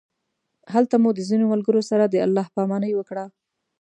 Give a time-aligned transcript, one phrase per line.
[0.73, 3.17] هلته مو د ځینو ملګرو سره د الله پامانۍ وکړ.